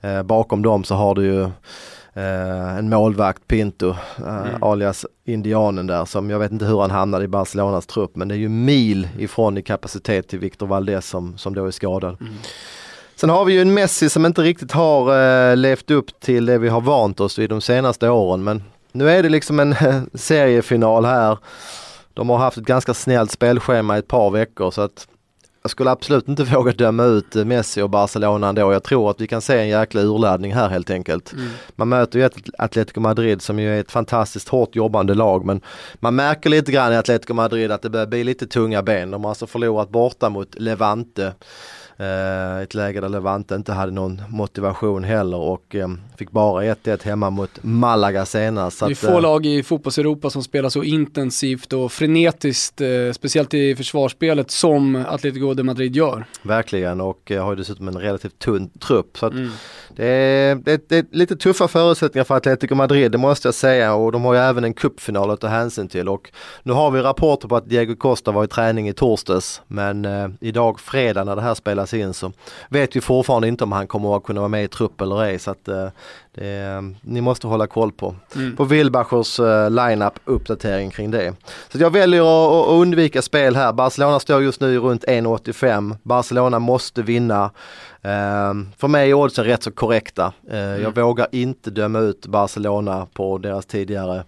Eh, 0.00 0.22
bakom 0.22 0.62
dem 0.62 0.84
så 0.84 0.94
har 0.94 1.14
du 1.14 1.24
ju 1.24 1.42
eh, 2.16 2.78
en 2.78 2.88
målvakt, 2.88 3.48
Pinto, 3.48 3.88
eh, 4.18 4.46
mm. 4.48 4.62
alias 4.62 5.06
indianen 5.24 5.86
där 5.86 6.04
som 6.04 6.30
jag 6.30 6.38
vet 6.38 6.52
inte 6.52 6.64
hur 6.64 6.80
han 6.80 6.90
hamnade 6.90 7.24
i 7.24 7.28
Barcelonas 7.28 7.86
trupp 7.86 8.16
men 8.16 8.28
det 8.28 8.34
är 8.34 8.38
ju 8.38 8.48
mil 8.48 9.08
ifrån 9.18 9.58
i 9.58 9.62
kapacitet 9.62 10.28
till 10.28 10.38
Victor 10.38 10.66
Valdez 10.66 11.08
som, 11.08 11.38
som 11.38 11.54
då 11.54 11.66
är 11.66 11.70
skadad. 11.70 12.16
Mm. 12.20 12.34
Sen 13.16 13.30
har 13.30 13.44
vi 13.44 13.52
ju 13.52 13.60
en 13.60 13.74
Messi 13.74 14.08
som 14.08 14.26
inte 14.26 14.42
riktigt 14.42 14.72
har 14.72 15.20
eh, 15.50 15.56
levt 15.56 15.90
upp 15.90 16.20
till 16.20 16.46
det 16.46 16.58
vi 16.58 16.68
har 16.68 16.80
vant 16.80 17.20
oss 17.20 17.38
vid 17.38 17.50
de 17.50 17.60
senaste 17.60 18.08
åren 18.08 18.44
men 18.44 18.62
nu 18.92 19.10
är 19.10 19.22
det 19.22 19.28
liksom 19.28 19.60
en 19.60 19.74
seriefinal 20.14 21.04
här. 21.04 21.38
De 22.14 22.28
har 22.28 22.38
haft 22.38 22.56
ett 22.56 22.64
ganska 22.64 22.94
snällt 22.94 23.30
spelschema 23.30 23.96
i 23.96 23.98
ett 23.98 24.08
par 24.08 24.30
veckor 24.30 24.70
så 24.70 24.82
att 24.82 25.08
jag 25.66 25.70
skulle 25.70 25.90
absolut 25.90 26.28
inte 26.28 26.44
våga 26.54 26.72
döma 26.72 27.04
ut 27.04 27.34
Messi 27.34 27.82
och 27.82 27.90
Barcelona 27.90 28.48
ändå. 28.48 28.72
Jag 28.72 28.82
tror 28.82 29.10
att 29.10 29.20
vi 29.20 29.26
kan 29.26 29.40
se 29.40 29.58
en 29.58 29.68
jäkla 29.68 30.00
urladdning 30.00 30.54
här 30.54 30.68
helt 30.68 30.90
enkelt. 30.90 31.32
Mm. 31.32 31.48
Man 31.76 31.88
möter 31.88 32.18
ju 32.18 32.24
ett 32.24 32.36
Atletico 32.58 33.00
Madrid 33.00 33.42
som 33.42 33.58
ju 33.58 33.76
är 33.76 33.80
ett 33.80 33.90
fantastiskt 33.90 34.48
hårt 34.48 34.76
jobbande 34.76 35.14
lag 35.14 35.44
men 35.44 35.60
man 35.94 36.14
märker 36.14 36.50
lite 36.50 36.72
grann 36.72 36.92
i 36.92 36.96
Atletico 36.96 37.34
Madrid 37.34 37.72
att 37.72 37.82
det 37.82 37.90
börjar 37.90 38.06
bli 38.06 38.24
lite 38.24 38.46
tunga 38.46 38.82
ben. 38.82 39.10
De 39.10 39.24
har 39.24 39.30
alltså 39.30 39.46
förlorat 39.46 39.90
borta 39.90 40.28
mot 40.28 40.54
Levante 40.54 41.26
Eh, 41.26 41.32
ett 42.62 42.74
läge 42.74 43.00
där 43.00 43.08
Levante 43.08 43.54
inte 43.54 43.72
hade 43.72 43.92
någon 43.92 44.22
motivation 44.28 45.04
heller 45.04 45.36
och 45.36 45.74
eh, 45.74 45.88
fick 46.16 46.30
bara 46.30 46.64
1-1 46.64 47.04
hemma 47.04 47.30
mot 47.30 47.50
Malaga 47.62 48.26
senast. 48.26 48.80
Det 48.80 48.86
är 48.86 48.94
få 48.94 49.16
eh, 49.16 49.20
lag 49.20 49.46
i 49.46 49.62
fotbolls-Europa 49.62 50.30
som 50.30 50.42
spelar 50.42 50.68
så 50.68 50.82
intensivt 50.82 51.72
och 51.72 51.92
frenetiskt, 51.92 52.80
eh, 52.80 52.88
speciellt 53.12 53.54
i 53.54 53.76
försvarsspelet, 53.76 54.50
som 54.50 55.04
Atletico 55.08 55.54
de 55.54 55.62
Madrid 55.62 55.96
gör. 55.96 56.24
Verkligen 56.42 57.00
och 57.00 57.30
eh, 57.30 57.44
har 57.44 57.56
dessutom 57.56 57.88
en 57.88 57.98
relativt 57.98 58.38
tunn 58.38 58.68
trupp. 58.68 59.18
Så 59.18 59.26
mm. 59.26 59.50
det, 59.96 60.06
är, 60.06 60.54
det, 60.54 60.88
det, 60.88 60.96
är, 60.96 61.04
lite 61.10 61.36
tuffa 61.36 61.68
förutsättningar 61.68 62.24
för 62.24 62.36
Atletico 62.36 62.74
Madrid, 62.74 63.12
det 63.12 63.18
måste 63.18 63.48
jag 63.48 63.54
säga 63.54 63.94
och 63.94 64.12
de 64.12 64.24
har 64.24 64.34
ju 64.34 64.40
även 64.40 64.64
en 64.64 64.74
cupfinal 64.74 65.30
att 65.30 65.40
ta 65.40 65.46
hänsyn 65.46 65.88
till 65.88 66.08
och 66.08 66.30
nu 66.62 66.72
har 66.72 66.90
vi 66.90 67.00
rapporter 67.00 67.48
på 67.48 67.56
att 67.56 67.68
Diego 67.68 67.96
Costa 67.96 68.32
var 68.32 68.44
i 68.44 68.48
träning 68.48 68.88
i 68.88 68.92
torsdags 68.92 69.62
men 69.66 70.04
eh, 70.04 70.28
idag 70.40 70.80
fredag 70.80 71.24
när 71.24 71.36
det 71.36 71.42
här 71.42 71.54
spelas 71.54 71.85
spelas 71.86 71.94
in 71.94 72.14
så 72.14 72.32
vet 72.68 72.96
vi 72.96 73.00
fortfarande 73.00 73.48
inte 73.48 73.64
om 73.64 73.72
han 73.72 73.86
kommer 73.86 74.16
att 74.16 74.24
kunna 74.24 74.40
vara 74.40 74.48
med 74.48 74.64
i 74.64 74.68
trupp 74.68 75.00
eller 75.00 75.22
ej. 75.22 75.38
Så 75.38 75.50
att, 75.50 75.68
eh, 75.68 75.88
det, 76.34 76.82
ni 77.00 77.20
måste 77.20 77.46
hålla 77.46 77.66
koll 77.66 77.92
på, 77.92 78.14
mm. 78.34 78.56
på 78.56 78.64
Wilbachers 78.64 79.40
uh, 79.40 79.70
line-up 79.70 80.18
uppdatering 80.24 80.90
kring 80.90 81.10
det. 81.10 81.34
Så 81.72 81.78
jag 81.78 81.90
väljer 81.90 82.20
att, 82.22 82.68
att 82.68 82.72
undvika 82.72 83.22
spel 83.22 83.56
här. 83.56 83.72
Barcelona 83.72 84.20
står 84.20 84.42
just 84.42 84.60
nu 84.60 84.78
runt 84.78 85.04
1,85. 85.04 85.96
Barcelona 86.02 86.58
måste 86.58 87.02
vinna. 87.02 87.50
Uh, 88.04 88.54
för 88.78 88.88
mig 88.88 89.10
är 89.10 89.14
oddsen 89.14 89.44
rätt 89.44 89.62
så 89.62 89.70
korrekta. 89.70 90.32
Uh, 90.52 90.58
mm. 90.58 90.82
Jag 90.82 90.94
vågar 90.94 91.26
inte 91.32 91.70
döma 91.70 91.98
ut 91.98 92.26
Barcelona 92.26 93.06
på 93.12 93.38
deras 93.38 93.66
tidigare 93.66 94.24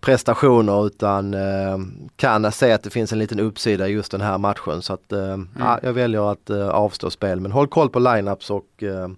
prestationer 0.00 0.86
utan 0.86 1.34
eh, 1.34 1.78
kan 2.16 2.52
säga 2.52 2.74
att 2.74 2.82
det 2.82 2.90
finns 2.90 3.12
en 3.12 3.18
liten 3.18 3.40
uppsida 3.40 3.88
i 3.88 3.92
just 3.92 4.12
den 4.12 4.20
här 4.20 4.38
matchen. 4.38 4.82
Så 4.82 4.92
att 4.92 5.12
eh, 5.12 5.24
mm. 5.24 5.48
ja, 5.58 5.80
jag 5.82 5.92
väljer 5.92 6.32
att 6.32 6.50
eh, 6.50 6.68
avstå 6.68 7.10
spel. 7.10 7.40
Men 7.40 7.52
håll 7.52 7.68
koll 7.68 7.90
på 7.90 7.98
lineups 7.98 8.50
och, 8.50 8.82
eh, 8.82 9.08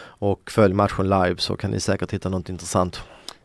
och 0.00 0.50
följ 0.50 0.74
matchen 0.74 1.08
live 1.08 1.36
så 1.38 1.56
kan 1.56 1.70
ni 1.70 1.80
säkert 1.80 2.12
hitta 2.12 2.28
något 2.28 2.48
intressant. 2.48 3.00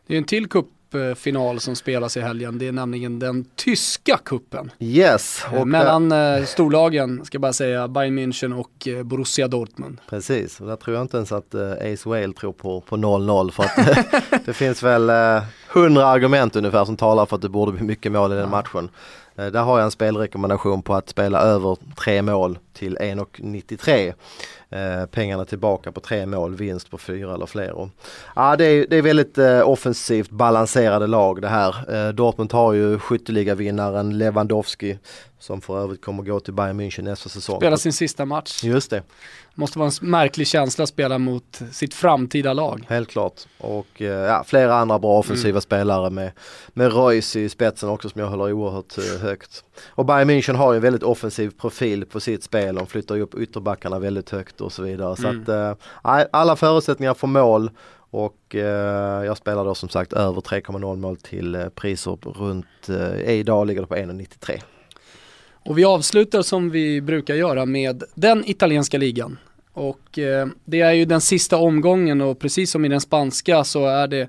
Det 0.06 0.14
är 0.14 0.18
en 0.18 0.24
till 0.24 0.48
cup 0.48 0.66
cupfinal 0.94 1.60
som 1.60 1.76
spelas 1.76 2.16
i 2.16 2.20
helgen. 2.20 2.58
Det 2.58 2.68
är 2.68 2.72
nämligen 2.72 3.18
den 3.18 3.44
tyska 3.56 4.18
kuppen. 4.24 4.70
Yes. 4.78 5.44
Eh, 5.52 5.60
och 5.60 5.68
Mellan 5.68 6.12
äh, 6.12 6.44
storlagen, 6.44 7.24
ska 7.24 7.36
jag 7.36 7.42
bara 7.42 7.52
säga, 7.52 7.88
Bayern 7.88 8.18
München 8.18 8.52
och 8.60 8.88
Borussia 9.04 9.48
Dortmund. 9.48 9.98
Precis, 10.08 10.60
och 10.60 10.66
där 10.66 10.76
tror 10.76 10.96
jag 10.96 11.04
inte 11.04 11.16
ens 11.16 11.32
att 11.32 11.54
Ace 11.54 12.08
Whale 12.08 12.32
tror 12.32 12.52
på, 12.52 12.80
på 12.80 12.96
0-0 12.96 13.50
för 13.50 13.62
att 13.62 14.44
det 14.46 14.52
finns 14.52 14.82
väl 14.82 15.10
hundra 15.68 16.06
argument 16.06 16.56
ungefär 16.56 16.84
som 16.84 16.96
talar 16.96 17.26
för 17.26 17.36
att 17.36 17.42
det 17.42 17.48
borde 17.48 17.72
bli 17.72 17.82
mycket 17.82 18.12
mål 18.12 18.32
i 18.32 18.34
den 18.34 18.44
ja. 18.44 18.50
matchen. 18.50 18.88
Där 19.34 19.62
har 19.62 19.78
jag 19.78 19.84
en 19.84 19.90
spelrekommendation 19.90 20.82
på 20.82 20.94
att 20.94 21.08
spela 21.08 21.38
över 21.38 21.76
tre 21.96 22.22
mål 22.22 22.58
till 22.72 22.96
1,93. 22.98 24.14
Eh, 24.74 25.06
pengarna 25.06 25.44
tillbaka 25.44 25.92
på 25.92 26.00
tre 26.00 26.26
mål, 26.26 26.54
vinst 26.54 26.90
på 26.90 26.98
fyra 26.98 27.34
eller 27.34 27.46
fler. 27.46 27.72
Och, 27.72 27.88
ja, 28.36 28.56
det, 28.56 28.64
är, 28.64 28.86
det 28.90 28.96
är 28.96 29.02
väldigt 29.02 29.38
eh, 29.38 29.68
offensivt 29.68 30.30
balanserade 30.30 31.06
lag 31.06 31.42
det 31.42 31.48
här. 31.48 31.94
Eh, 31.94 32.12
Dortmund 32.12 32.52
har 32.52 32.72
ju 32.72 32.98
skytteligavinnaren 32.98 34.18
Lewandowski 34.18 34.98
som 35.44 35.60
för 35.60 35.82
övrigt 35.82 36.04
kommer 36.04 36.22
gå 36.22 36.40
till 36.40 36.54
Bayern 36.54 36.80
München 36.80 37.02
nästa 37.02 37.28
säsong. 37.28 37.56
Spela 37.56 37.76
sin 37.76 37.92
sista 37.92 38.24
match. 38.24 38.64
Just 38.64 38.90
det. 38.90 39.02
Måste 39.54 39.78
vara 39.78 39.90
en 40.02 40.10
märklig 40.10 40.46
känsla 40.46 40.82
att 40.82 40.88
spela 40.88 41.18
mot 41.18 41.60
sitt 41.72 41.94
framtida 41.94 42.52
lag. 42.52 42.84
Helt 42.88 43.08
klart. 43.08 43.40
Och 43.58 44.02
eh, 44.02 44.06
ja, 44.06 44.44
flera 44.46 44.74
andra 44.74 44.98
bra 44.98 45.18
offensiva 45.18 45.50
mm. 45.50 45.60
spelare 45.60 46.10
med, 46.10 46.32
med 46.68 46.92
Reus 46.92 47.36
i 47.36 47.48
spetsen 47.48 47.88
också 47.88 48.08
som 48.08 48.20
jag 48.20 48.28
håller 48.28 48.52
oerhört 48.52 48.98
eh, 48.98 49.20
högt. 49.20 49.64
Och 49.86 50.04
Bayern 50.04 50.30
München 50.30 50.54
har 50.54 50.72
ju 50.72 50.76
en 50.76 50.82
väldigt 50.82 51.02
offensiv 51.02 51.50
profil 51.50 52.06
på 52.06 52.20
sitt 52.20 52.42
spel. 52.42 52.74
De 52.74 52.86
flyttar 52.86 53.14
ju 53.14 53.22
upp 53.22 53.34
ytterbackarna 53.34 53.98
väldigt 53.98 54.30
högt 54.30 54.60
och 54.60 54.72
så 54.72 54.82
vidare. 54.82 55.16
Så 55.16 55.28
mm. 55.28 55.42
att 55.42 55.48
eh, 55.48 56.26
alla 56.30 56.56
förutsättningar 56.56 57.14
för 57.14 57.26
mål 57.26 57.70
och 58.10 58.54
eh, 58.54 59.24
jag 59.24 59.36
spelar 59.36 59.64
då 59.64 59.74
som 59.74 59.88
sagt 59.88 60.12
över 60.12 60.40
3,0 60.40 60.96
mål 60.96 61.16
till 61.16 61.54
eh, 61.54 61.68
priser 61.68 62.18
runt, 62.22 62.88
eh, 62.88 63.34
idag 63.34 63.66
ligger 63.66 63.80
det 63.80 63.86
på 63.86 63.96
1,93. 63.96 64.62
Och 65.64 65.78
vi 65.78 65.84
avslutar 65.84 66.42
som 66.42 66.70
vi 66.70 67.00
brukar 67.00 67.34
göra 67.34 67.66
med 67.66 68.04
den 68.14 68.44
italienska 68.46 68.98
ligan. 68.98 69.38
Och 69.72 70.18
eh, 70.18 70.46
det 70.64 70.80
är 70.80 70.92
ju 70.92 71.04
den 71.04 71.20
sista 71.20 71.56
omgången 71.56 72.20
och 72.20 72.38
precis 72.38 72.70
som 72.70 72.84
i 72.84 72.88
den 72.88 73.00
spanska 73.00 73.64
så 73.64 73.86
är 73.86 74.06
det 74.06 74.28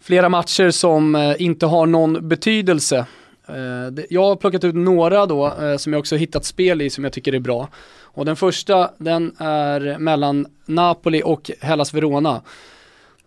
flera 0.00 0.28
matcher 0.28 0.70
som 0.70 1.14
eh, 1.14 1.42
inte 1.42 1.66
har 1.66 1.86
någon 1.86 2.28
betydelse. 2.28 3.06
Eh, 3.46 3.86
det, 3.92 4.06
jag 4.10 4.22
har 4.22 4.36
plockat 4.36 4.64
ut 4.64 4.74
några 4.74 5.26
då 5.26 5.46
eh, 5.46 5.76
som 5.76 5.92
jag 5.92 6.00
också 6.00 6.16
hittat 6.16 6.44
spel 6.44 6.82
i 6.82 6.90
som 6.90 7.04
jag 7.04 7.12
tycker 7.12 7.34
är 7.34 7.40
bra. 7.40 7.68
Och 8.12 8.24
den 8.24 8.36
första 8.36 8.90
den 8.98 9.34
är 9.38 9.98
mellan 9.98 10.46
Napoli 10.66 11.22
och 11.24 11.50
Hellas 11.60 11.94
Verona. 11.94 12.42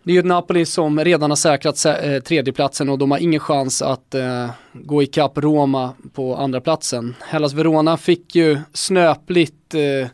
Det 0.04 0.10
är 0.10 0.12
ju 0.12 0.18
ett 0.18 0.26
Napoli 0.26 0.66
som 0.66 1.04
redan 1.04 1.30
har 1.30 1.36
säkrat 1.36 1.84
eh, 1.84 2.18
tredjeplatsen 2.18 2.88
och 2.88 2.98
de 2.98 3.10
har 3.10 3.18
ingen 3.18 3.40
chans 3.40 3.82
att 3.82 4.14
eh, 4.14 4.50
gå 4.72 5.02
ikapp 5.02 5.38
Roma 5.38 5.92
på 6.12 6.36
andra 6.36 6.60
platsen. 6.60 7.14
Hellas 7.20 7.52
Verona 7.52 7.96
fick 7.96 8.34
ju 8.34 8.58
snöpligt 8.72 9.74
eh, 9.74 10.08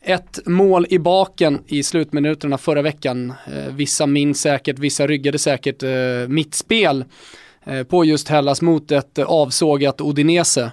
ett 0.00 0.38
mål 0.46 0.86
i 0.90 0.98
baken 0.98 1.62
i 1.66 1.82
slutminuterna 1.82 2.58
förra 2.58 2.82
veckan. 2.82 3.32
Eh, 3.46 3.74
vissa 3.74 4.06
minns 4.06 4.40
säkert, 4.40 4.78
vissa 4.78 5.06
ryggade 5.06 5.38
säkert 5.38 5.82
eh, 5.82 6.28
mittspel 6.28 7.04
eh, 7.64 7.82
på 7.82 8.04
just 8.04 8.28
Hellas 8.28 8.62
mot 8.62 8.90
ett 8.90 9.18
avsågat 9.18 10.00
Odinese. 10.00 10.72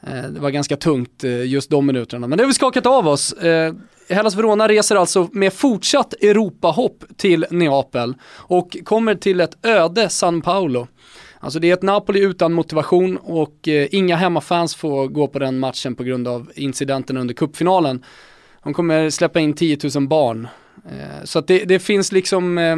Eh, 0.00 0.22
det 0.22 0.40
var 0.40 0.50
ganska 0.50 0.76
tungt 0.76 1.24
eh, 1.24 1.44
just 1.44 1.70
de 1.70 1.86
minuterna, 1.86 2.26
men 2.26 2.38
det 2.38 2.44
har 2.44 2.48
vi 2.48 2.54
skakat 2.54 2.86
av 2.86 3.08
oss. 3.08 3.32
Eh, 3.32 3.74
Hellas 4.08 4.34
Verona 4.34 4.68
reser 4.68 4.96
alltså 4.96 5.28
med 5.32 5.52
fortsatt 5.52 6.14
Europahopp 6.14 7.04
till 7.16 7.46
Neapel 7.50 8.14
och 8.36 8.76
kommer 8.84 9.14
till 9.14 9.40
ett 9.40 9.66
öde 9.66 10.08
San 10.08 10.42
Paolo. 10.42 10.86
Alltså 11.40 11.58
det 11.58 11.70
är 11.70 11.74
ett 11.74 11.82
Napoli 11.82 12.20
utan 12.20 12.52
motivation 12.52 13.16
och 13.16 13.68
eh, 13.68 13.88
inga 13.90 14.16
hemmafans 14.16 14.74
får 14.74 15.08
gå 15.08 15.28
på 15.28 15.38
den 15.38 15.58
matchen 15.58 15.94
på 15.94 16.02
grund 16.02 16.28
av 16.28 16.50
incidenten 16.54 17.16
under 17.16 17.34
kuppfinalen. 17.34 18.04
De 18.62 18.74
kommer 18.74 19.10
släppa 19.10 19.40
in 19.40 19.54
10 19.54 19.78
000 19.94 20.08
barn. 20.08 20.48
Eh, 20.90 21.24
så 21.24 21.38
att 21.38 21.46
det, 21.46 21.64
det 21.64 21.78
finns 21.78 22.12
liksom 22.12 22.58
eh, 22.58 22.76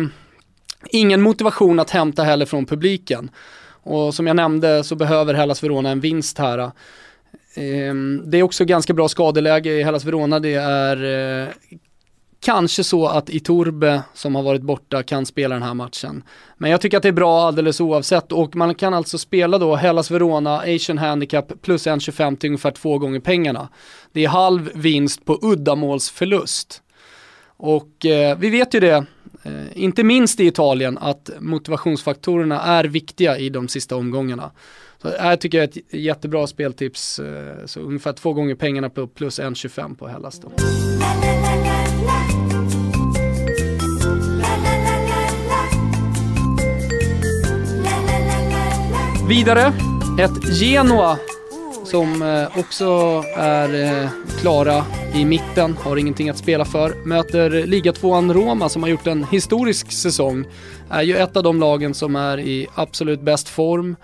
ingen 0.90 1.22
motivation 1.22 1.78
att 1.78 1.90
hämta 1.90 2.22
heller 2.22 2.46
från 2.46 2.66
publiken. 2.66 3.30
Och 3.82 4.14
som 4.14 4.26
jag 4.26 4.36
nämnde 4.36 4.84
så 4.84 4.94
behöver 4.94 5.34
Hellas 5.34 5.62
Verona 5.62 5.90
en 5.90 6.00
vinst 6.00 6.38
här. 6.38 6.70
Ehm, 7.58 8.22
det 8.26 8.38
är 8.38 8.42
också 8.42 8.64
ganska 8.64 8.92
bra 8.92 9.08
skadeläge 9.08 9.70
i 9.70 9.82
Hellas 9.82 10.04
Verona. 10.04 10.40
Det 10.40 10.54
är 10.54 11.42
eh, 11.42 11.48
kanske 12.40 12.84
så 12.84 13.06
att 13.06 13.30
Iturbe 13.30 14.02
som 14.14 14.34
har 14.34 14.42
varit 14.42 14.62
borta 14.62 15.02
kan 15.02 15.26
spela 15.26 15.54
den 15.54 15.62
här 15.62 15.74
matchen. 15.74 16.22
Men 16.56 16.70
jag 16.70 16.80
tycker 16.80 16.96
att 16.96 17.02
det 17.02 17.08
är 17.08 17.12
bra 17.12 17.46
alldeles 17.46 17.80
oavsett 17.80 18.32
och 18.32 18.56
man 18.56 18.74
kan 18.74 18.94
alltså 18.94 19.18
spela 19.18 19.58
då 19.58 19.76
Hellas 19.76 20.10
Verona, 20.10 20.58
Asian 20.58 20.98
Handicap 20.98 21.52
plus 21.62 21.86
1,25 21.86 22.36
till 22.36 22.48
ungefär 22.48 22.70
två 22.70 22.98
gånger 22.98 23.20
pengarna. 23.20 23.68
Det 24.12 24.24
är 24.24 24.28
halv 24.28 24.70
vinst 24.74 25.24
på 25.24 25.38
uddamålsförlust. 25.42 26.82
Och 27.56 28.06
eh, 28.06 28.38
vi 28.38 28.50
vet 28.50 28.74
ju 28.74 28.80
det, 28.80 29.04
eh, 29.42 29.52
inte 29.74 30.04
minst 30.04 30.40
i 30.40 30.46
Italien, 30.46 30.98
att 30.98 31.30
motivationsfaktorerna 31.40 32.62
är 32.62 32.84
viktiga 32.84 33.38
i 33.38 33.48
de 33.48 33.68
sista 33.68 33.96
omgångarna. 33.96 34.50
Så 35.02 35.08
här 35.08 35.36
tycker 35.36 35.58
jag 35.58 35.64
är 35.64 35.68
ett 35.68 35.94
jättebra 35.94 36.46
speltips. 36.46 37.18
Eh, 37.18 37.66
så 37.66 37.80
ungefär 37.80 38.12
två 38.12 38.32
gånger 38.32 38.54
pengarna 38.54 38.90
på 38.90 39.06
plus 39.06 39.40
1,25 39.40 39.96
på 39.96 40.08
Hellas 40.08 40.40
då. 40.40 40.50
Vidare, 49.28 49.72
ett 50.20 50.58
Genoa 50.60 51.18
som 51.84 52.22
eh, 52.22 52.58
också 52.58 52.84
är 53.36 54.02
eh, 54.04 54.10
klara 54.40 54.84
i 55.14 55.24
mitten, 55.24 55.76
har 55.76 55.96
ingenting 55.96 56.28
att 56.28 56.38
spela 56.38 56.64
för. 56.64 57.06
Möter 57.06 57.66
ligatvåan 57.66 58.34
Roma 58.34 58.68
som 58.68 58.82
har 58.82 58.90
gjort 58.90 59.06
en 59.06 59.24
historisk 59.24 59.92
säsong. 59.92 60.44
Är 60.90 61.02
ju 61.02 61.16
ett 61.16 61.36
av 61.36 61.42
de 61.42 61.60
lagen 61.60 61.94
som 61.94 62.16
är 62.16 62.40
i 62.40 62.66
absolut 62.74 63.20
bäst 63.20 63.48
form. 63.48 63.96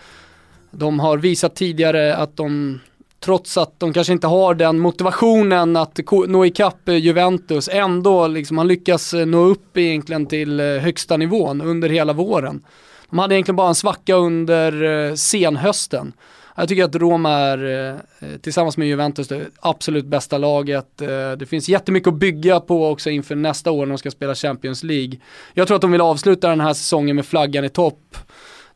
De 0.76 1.00
har 1.00 1.19
visat 1.19 1.57
tidigare 1.57 2.16
att 2.16 2.37
de, 2.37 2.81
trots 3.21 3.57
att 3.59 3.81
de 3.81 3.93
kanske 3.93 4.12
inte 4.12 4.26
har 4.26 4.54
den 4.54 4.78
motivationen 4.78 5.76
att 5.76 6.00
nå 6.28 6.45
ikapp 6.45 6.88
eh, 6.88 6.97
Juventus, 6.97 7.69
ändå 7.73 8.26
liksom 8.26 8.59
har 8.59 8.64
lyckats 8.64 9.14
eh, 9.14 9.26
nå 9.26 9.45
upp 9.45 9.76
egentligen 9.76 10.26
till 10.26 10.61
eh, 10.61 10.66
högsta 10.66 11.16
nivån 11.16 11.61
under 11.61 11.88
hela 11.88 12.12
våren. 12.12 12.64
De 13.11 13.19
hade 13.19 13.35
egentligen 13.35 13.57
bara 13.57 13.69
en 13.69 13.75
svacka 13.75 14.14
under 14.14 15.16
senhösten. 15.16 16.12
Jag 16.57 16.69
tycker 16.69 16.85
att 16.85 16.95
Roma 16.95 17.31
är, 17.31 17.99
tillsammans 18.38 18.76
med 18.76 18.88
Juventus, 18.88 19.28
det 19.28 19.47
absolut 19.61 20.04
bästa 20.07 20.38
laget. 20.38 20.99
Det 21.38 21.49
finns 21.49 21.69
jättemycket 21.69 22.09
att 22.09 22.14
bygga 22.14 22.61
på 22.61 22.88
också 22.88 23.11
inför 23.11 23.35
nästa 23.35 23.71
år 23.71 23.87
när 23.87 23.93
de 23.93 23.99
ska 23.99 24.11
spela 24.11 24.35
Champions 24.35 24.83
League. 24.83 25.19
Jag 25.54 25.66
tror 25.66 25.75
att 25.75 25.81
de 25.81 25.93
vill 25.93 26.00
avsluta 26.00 26.49
den 26.49 26.61
här 26.61 26.75
säsongen 26.75 27.16
med 27.16 27.26
flaggan 27.26 27.64
i 27.64 27.69
topp. 27.69 28.16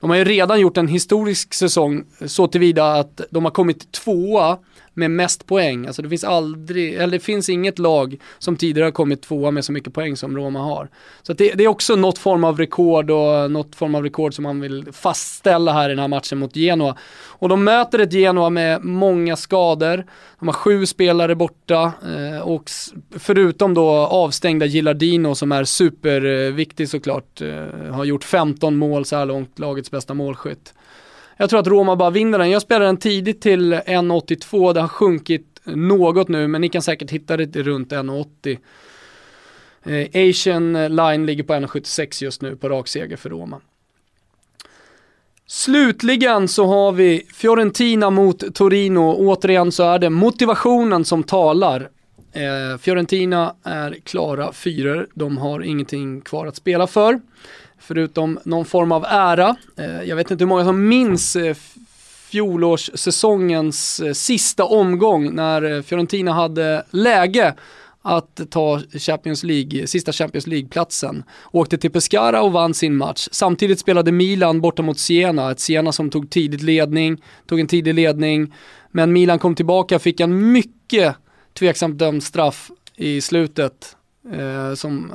De 0.01 0.11
har 0.11 0.17
ju 0.17 0.25
redan 0.25 0.61
gjort 0.61 0.77
en 0.77 0.89
historisk 0.89 1.55
säsong 1.55 2.05
så 2.27 2.47
tillvida 2.47 2.93
att 2.93 3.21
de 3.31 3.45
har 3.45 3.53
kommit 3.53 3.93
tvåa 3.93 4.59
med 4.99 5.11
mest 5.11 5.47
poäng. 5.47 5.87
Alltså 5.87 6.03
det 6.03 6.09
finns 6.09 6.25
aldrig, 6.25 6.95
eller 6.95 7.13
det 7.13 7.25
finns 7.25 7.49
inget 7.49 7.79
lag 7.79 8.17
som 8.39 8.57
tidigare 8.57 8.87
har 8.87 8.93
kommit 8.93 9.23
tvåa 9.23 9.51
med 9.51 9.65
så 9.65 9.73
mycket 9.73 9.95
poäng 9.95 10.17
som 10.17 10.37
Roma 10.37 10.61
har. 10.61 10.89
Så 11.23 11.33
det, 11.33 11.53
det, 11.55 11.65
är 11.65 11.69
också 11.69 11.97
något 11.97 12.19
form 12.19 12.45
av 12.45 12.59
rekord 12.59 13.11
och 13.11 13.51
något 13.51 13.77
form 13.77 13.95
av 13.95 14.03
rekord 14.03 14.35
som 14.35 14.43
man 14.43 14.61
vill 14.61 14.93
fastställa 14.93 15.73
här 15.73 15.89
i 15.89 15.93
den 15.93 15.99
här 15.99 16.09
matchen 16.09 16.39
mot 16.39 16.57
Genoa. 16.57 16.97
Och 17.27 17.49
de 17.49 17.65
möter 17.65 17.99
ett 17.99 18.13
Genoa 18.13 18.51
med 18.51 18.85
många 18.85 19.37
skador. 19.37 20.07
De 20.39 20.49
har 20.49 20.53
sju 20.53 20.87
spelare 20.87 21.35
borta 21.35 21.93
eh, 22.03 22.41
och 22.41 22.71
förutom 23.11 23.75
då 23.75 23.89
avstängda 23.91 24.67
Gillardino 24.67 25.35
som 25.35 25.53
är 25.53 25.65
superviktig 25.65 26.89
såklart. 26.89 27.41
Eh, 27.41 27.93
har 27.95 28.05
gjort 28.05 28.25
15 28.25 28.77
mål 28.77 29.05
så 29.05 29.17
här 29.17 29.27
långt, 29.27 29.59
lagets 29.59 29.91
bästa 29.91 30.15
målskytt. 30.15 30.75
Jag 31.41 31.51
tror 31.51 31.61
att 31.61 31.67
Roma 31.67 31.97
bara 31.97 32.11
vinner 32.11 32.39
den. 32.39 32.51
Jag 32.51 32.63
spelade 32.63 32.87
den 32.87 32.97
tidigt 32.97 33.41
till 33.41 33.75
1,82. 33.75 34.73
Det 34.73 34.81
har 34.81 34.89
sjunkit 34.89 35.61
något 35.65 36.29
nu, 36.29 36.49
men 36.49 36.61
ni 36.61 36.69
kan 36.69 36.83
säkert 36.83 37.11
hitta 37.11 37.37
det 37.37 37.63
runt 37.63 37.93
1,80. 37.93 38.59
Eh, 39.85 40.29
Asian 40.29 40.73
line 40.97 41.27
ligger 41.27 41.45
på 41.45 41.53
1,76 41.53 42.23
just 42.25 42.43
nu 42.43 42.57
på 42.57 42.69
rak 42.69 42.89
seger 42.89 43.17
för 43.17 43.31
Roma. 43.31 43.61
Slutligen 45.47 46.49
så 46.49 46.67
har 46.67 46.93
vi 46.93 47.27
Fiorentina 47.35 48.11
mot 48.11 48.55
Torino. 48.55 49.15
Återigen 49.19 49.73
så 49.73 49.83
är 49.83 49.99
det 49.99 50.11
motivationen 50.11 51.05
som 51.05 51.23
talar. 51.23 51.91
Eh, 52.33 52.79
Fiorentina 52.79 53.55
är 53.63 53.97
klara 54.05 54.53
fyror. 54.53 55.09
De 55.15 55.39
har 55.39 55.63
ingenting 55.63 56.21
kvar 56.21 56.47
att 56.47 56.57
spela 56.57 56.87
för 56.87 57.21
förutom 57.79 58.39
någon 58.45 58.65
form 58.65 58.93
av 58.93 59.05
ära. 59.05 59.57
Eh, 59.77 60.03
jag 60.03 60.17
vet 60.17 60.31
inte 60.31 60.45
hur 60.45 60.49
många 60.49 60.65
som 60.65 60.89
minns 60.89 61.37
eh, 61.37 61.57
fjolårssäsongens 62.31 64.01
eh, 64.01 64.13
sista 64.13 64.65
omgång 64.65 65.35
när 65.35 65.83
Fiorentina 65.83 66.33
hade 66.33 66.85
läge 66.91 67.55
att 68.03 68.51
ta 68.51 68.81
Champions 68.99 69.45
League, 69.45 69.87
sista 69.87 70.13
Champions 70.13 70.47
League-platsen. 70.47 71.25
Åkte 71.53 71.79
till 71.79 71.91
Pescara 71.91 72.43
och 72.43 72.53
vann 72.53 72.75
sin 72.75 72.97
match. 72.97 73.29
Samtidigt 73.33 73.79
spelade 73.79 74.13
Milan 74.13 74.61
borta 74.61 74.83
mot 74.83 74.99
Siena, 74.99 75.51
ett 75.51 75.61
Siena 75.61 75.93
som 75.93 76.11
tog 76.11 76.31
tidigt 76.31 76.63
ledning, 76.63 77.23
tog 77.47 77.61
en 77.61 77.67
tidig 77.67 77.95
ledning, 77.95 78.55
men 78.91 79.13
Milan 79.13 79.39
kom 79.39 79.55
tillbaka, 79.55 79.99
fick 79.99 80.21
en 80.21 80.53
mycket 80.53 81.17
tveksamt 81.59 81.99
dömd 81.99 82.23
straff 82.23 82.71
i 82.97 83.21
slutet 83.21 83.97
Eh, 84.33 84.75
som 84.75 85.13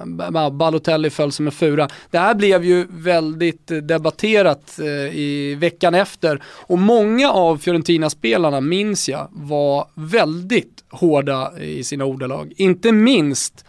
Balotelli 0.52 1.10
föll 1.10 1.32
som 1.32 1.46
en 1.46 1.52
fura. 1.52 1.88
Det 2.12 2.18
här 2.18 2.36
blev 2.36 2.64
ju 2.64 2.88
väldigt 2.90 3.72
eh, 3.72 3.78
debatterat 3.78 4.80
eh, 4.80 5.16
i 5.16 5.56
veckan 5.60 5.96
efter 5.96 6.44
och 6.46 6.80
många 6.80 7.32
av 7.32 7.58
Fiorentina-spelarna 7.58 8.62
minns 8.62 9.10
jag 9.10 9.28
var 9.32 9.88
väldigt 9.94 10.84
hårda 10.90 11.60
i 11.60 11.84
sina 11.84 12.06
ordalag. 12.06 12.54
Inte 12.58 12.92
minst 12.92 13.66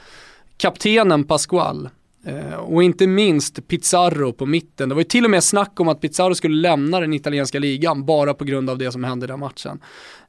kaptenen 0.57 1.25
Pascual. 1.25 1.89
Eh, 2.27 2.55
och 2.55 2.83
inte 2.83 3.07
minst 3.07 3.69
Pizarro 3.69 4.33
på 4.33 4.47
mitten. 4.47 4.89
Det 4.89 4.95
var 4.95 5.01
ju 5.01 5.05
till 5.05 5.25
och 5.25 5.31
med 5.31 5.45
snack 5.45 5.81
om 5.81 5.89
att 5.89 6.01
Pizarro 6.01 6.35
skulle 6.35 6.57
lämna 6.57 7.01
den 7.01 7.15
italienska 7.15 7.59
ligan 7.59 8.07
bara 8.07 8.35
på 8.35 8.45
grund 8.45 8.71
av 8.71 8.79
det 8.79 8.93
som 8.93 9.05
hände 9.05 9.25
i 9.25 9.27
den 9.27 9.41
matchen. 9.41 9.81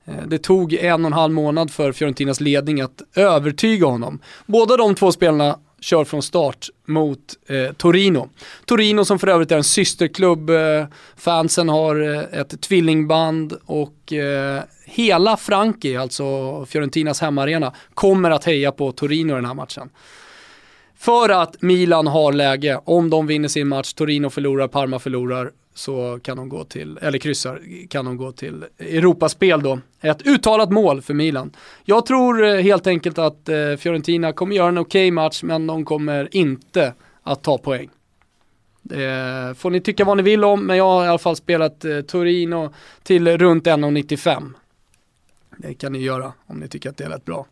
Eh, 0.05 0.27
det 0.27 0.37
tog 0.37 0.73
en 0.73 1.05
och 1.05 1.09
en 1.09 1.13
halv 1.13 1.33
månad 1.33 1.71
för 1.71 1.91
Fiorentinas 1.91 2.39
ledning 2.39 2.81
att 2.81 3.01
övertyga 3.15 3.85
honom. 3.85 4.19
Båda 4.45 4.77
de 4.77 4.95
två 4.95 5.11
spelarna 5.11 5.59
kör 5.79 6.03
från 6.03 6.21
start 6.21 6.69
mot 6.85 7.19
eh, 7.47 7.73
Torino. 7.73 8.29
Torino 8.65 9.05
som 9.05 9.19
för 9.19 9.27
övrigt 9.27 9.51
är 9.51 9.57
en 9.57 9.63
systerklubb, 9.63 10.49
eh, 10.49 10.85
fansen 11.15 11.69
har 11.69 12.15
eh, 12.15 12.39
ett 12.39 12.61
tvillingband 12.61 13.53
och 13.65 14.13
eh, 14.13 14.63
hela 14.85 15.37
Franki, 15.37 15.95
alltså 15.97 16.25
Fiorentinas 16.65 17.21
hemmaarena, 17.21 17.73
kommer 17.93 18.31
att 18.31 18.43
heja 18.43 18.71
på 18.71 18.91
Torino 18.91 19.31
i 19.31 19.35
den 19.35 19.45
här 19.45 19.53
matchen. 19.53 19.89
För 20.97 21.29
att 21.29 21.61
Milan 21.61 22.07
har 22.07 22.33
läge, 22.33 22.79
om 22.85 23.09
de 23.09 23.27
vinner 23.27 23.47
sin 23.47 23.67
match, 23.67 23.93
Torino 23.93 24.29
förlorar, 24.29 24.67
Parma 24.67 24.99
förlorar, 24.99 25.51
så 25.75 26.19
kan 26.23 26.37
de 26.37 26.49
gå 26.49 26.63
till, 26.63 26.97
eller 27.01 27.17
kryssar, 27.17 27.61
kan 27.89 28.05
de 28.05 28.17
gå 28.17 28.31
till 28.31 28.65
Europaspel 28.77 29.61
då. 29.61 29.79
Ett 30.01 30.27
uttalat 30.27 30.71
mål 30.71 31.01
för 31.01 31.13
Milan. 31.13 31.55
Jag 31.83 32.05
tror 32.05 32.43
eh, 32.43 32.61
helt 32.61 32.87
enkelt 32.87 33.17
att 33.17 33.49
eh, 33.49 33.75
Fiorentina 33.75 34.33
kommer 34.33 34.55
göra 34.55 34.67
en 34.67 34.77
okej 34.77 35.07
okay 35.07 35.11
match, 35.11 35.43
men 35.43 35.67
de 35.67 35.85
kommer 35.85 36.35
inte 36.35 36.93
att 37.23 37.43
ta 37.43 37.57
poäng. 37.57 37.89
Det 38.81 39.53
får 39.57 39.69
ni 39.69 39.81
tycka 39.81 40.05
vad 40.05 40.17
ni 40.17 40.23
vill 40.23 40.43
om, 40.43 40.65
men 40.65 40.77
jag 40.77 40.85
har 40.85 41.05
i 41.05 41.07
alla 41.07 41.17
fall 41.17 41.35
spelat 41.35 41.85
Torino 42.07 42.73
till 43.03 43.37
runt 43.37 43.65
1,95. 43.65 44.53
Det 45.57 45.73
kan 45.73 45.93
ni 45.93 45.99
göra 45.99 46.33
om 46.45 46.57
ni 46.57 46.67
tycker 46.67 46.89
att 46.89 46.97
det 46.97 47.03
är 47.03 47.09
rätt 47.09 47.25
bra. 47.25 47.45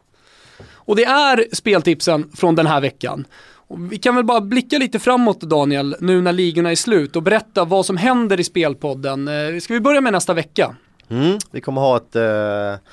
Och 0.85 0.95
det 0.95 1.05
är 1.05 1.55
speltipsen 1.55 2.31
från 2.35 2.55
den 2.55 2.67
här 2.67 2.81
veckan. 2.81 3.25
Och 3.73 3.91
vi 3.91 3.97
kan 3.97 4.15
väl 4.15 4.25
bara 4.25 4.41
blicka 4.41 4.77
lite 4.77 4.99
framåt 4.99 5.41
Daniel, 5.41 5.95
nu 5.99 6.21
när 6.21 6.31
ligorna 6.31 6.71
är 6.71 6.75
slut 6.75 7.15
och 7.15 7.23
berätta 7.23 7.65
vad 7.65 7.85
som 7.85 7.97
händer 7.97 8.39
i 8.39 8.43
Spelpodden. 8.43 9.27
Eh, 9.27 9.59
ska 9.59 9.73
vi 9.73 9.79
börja 9.79 10.01
med 10.01 10.13
nästa 10.13 10.33
vecka? 10.33 10.75
Mm, 11.09 11.37
vi 11.51 11.61
kommer 11.61 11.81
ha 11.81 11.97
ett 11.97 12.15
eh, 12.15 12.85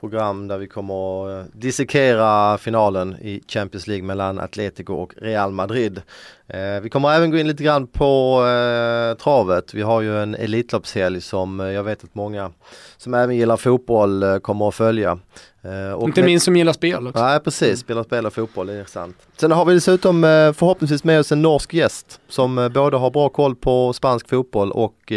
program 0.00 0.48
där 0.48 0.58
vi 0.58 0.66
kommer 0.66 1.28
att 1.28 1.46
eh, 1.46 1.52
dissekera 1.58 2.58
finalen 2.58 3.16
i 3.20 3.42
Champions 3.48 3.86
League 3.86 4.06
mellan 4.06 4.38
Atletico 4.38 4.92
och 4.92 5.14
Real 5.16 5.52
Madrid. 5.52 6.02
Eh, 6.50 6.80
vi 6.82 6.90
kommer 6.90 7.10
även 7.14 7.30
gå 7.30 7.38
in 7.38 7.46
lite 7.48 7.62
grann 7.62 7.86
på 7.86 8.42
eh, 8.46 9.22
travet. 9.22 9.74
Vi 9.74 9.82
har 9.82 10.00
ju 10.00 10.22
en 10.22 10.34
Elitloppshelg 10.34 11.20
som 11.20 11.60
eh, 11.60 11.66
jag 11.66 11.82
vet 11.84 12.04
att 12.04 12.14
många 12.14 12.50
som 12.96 13.14
även 13.14 13.36
gillar 13.36 13.56
fotboll 13.56 14.22
eh, 14.22 14.36
kommer 14.38 14.68
att 14.68 14.74
följa. 14.74 15.18
Eh, 15.62 16.04
Inte 16.04 16.22
minst 16.22 16.44
som 16.44 16.56
gillar 16.56 16.72
spel 16.72 17.06
också. 17.06 17.24
Nej 17.24 17.40
precis, 17.40 17.80
spela 17.80 18.04
spel 18.04 18.26
och 18.26 18.32
fotboll, 18.32 18.66
det 18.66 18.72
är 18.74 18.84
sant. 18.84 19.16
Sen 19.36 19.52
har 19.52 19.64
vi 19.64 19.74
dessutom 19.74 20.24
eh, 20.24 20.52
förhoppningsvis 20.52 21.04
med 21.04 21.20
oss 21.20 21.32
en 21.32 21.42
norsk 21.42 21.74
gäst 21.74 22.20
som 22.28 22.70
både 22.74 22.96
har 22.96 23.10
bra 23.10 23.28
koll 23.28 23.56
på 23.56 23.92
spansk 23.92 24.28
fotboll 24.28 24.72
och 24.72 25.12